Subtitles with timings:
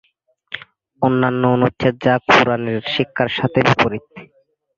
[1.01, 4.05] অন্যান্য অনুচ্ছেদ, যা কুরআনের শিক্ষার সাথে বিপরীত।